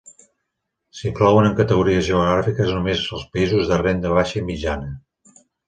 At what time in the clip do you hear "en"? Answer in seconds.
1.49-1.57